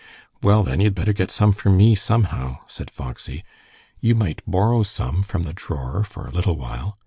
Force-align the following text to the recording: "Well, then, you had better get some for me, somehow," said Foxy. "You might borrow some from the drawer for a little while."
"Well, 0.41 0.63
then, 0.63 0.79
you 0.79 0.85
had 0.85 0.95
better 0.95 1.13
get 1.13 1.29
some 1.29 1.51
for 1.51 1.69
me, 1.69 1.93
somehow," 1.93 2.57
said 2.67 2.89
Foxy. 2.89 3.43
"You 3.99 4.15
might 4.15 4.41
borrow 4.49 4.81
some 4.81 5.21
from 5.21 5.43
the 5.43 5.53
drawer 5.53 6.03
for 6.03 6.25
a 6.25 6.31
little 6.31 6.55
while." 6.57 6.97